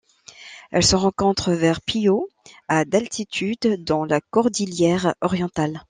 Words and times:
Elle 0.71 0.83
se 0.83 0.95
rencontre 0.95 1.51
vers 1.53 1.79
Puyo 1.79 2.27
à 2.67 2.85
d'altitude 2.85 3.83
dans 3.83 4.03
la 4.03 4.19
cordillère 4.19 5.13
Orientale. 5.21 5.79